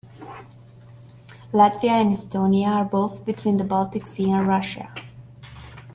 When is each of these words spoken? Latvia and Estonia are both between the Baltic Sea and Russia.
Latvia 1.53 1.91
and 1.91 2.11
Estonia 2.11 2.69
are 2.69 2.83
both 2.83 3.23
between 3.23 3.57
the 3.57 3.63
Baltic 3.63 4.07
Sea 4.07 4.31
and 4.31 4.47
Russia. 4.47 4.91